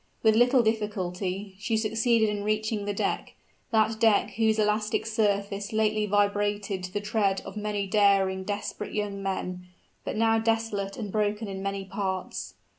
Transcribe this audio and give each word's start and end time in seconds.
With 0.23 0.35
little 0.35 0.63
difficulty 0.63 1.53
she 1.59 1.77
succeeded 1.77 2.27
in 2.29 2.43
reaching 2.43 2.85
the 2.85 2.91
deck, 2.93 3.35
that 3.69 3.99
deck 3.99 4.31
whose 4.31 4.57
elastic 4.57 5.05
surface 5.05 5.71
lately 5.71 6.07
vibrated 6.07 6.81
to 6.85 6.91
the 6.91 7.01
tread 7.01 7.39
of 7.41 7.55
many 7.55 7.85
daring, 7.85 8.43
desperate 8.43 8.95
young 8.95 9.21
men 9.21 9.67
but 10.03 10.15
now 10.17 10.39
desolate 10.39 10.97
and 10.97 11.11
broken 11.11 11.47
in 11.47 11.61
many 11.61 11.85
parts. 11.85 12.55